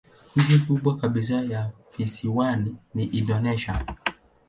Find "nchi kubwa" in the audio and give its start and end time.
0.35-0.97